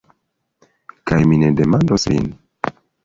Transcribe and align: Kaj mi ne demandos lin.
Kaj 1.11 1.19
mi 1.33 1.37
ne 1.43 1.51
demandos 1.61 2.09
lin. 2.15 2.27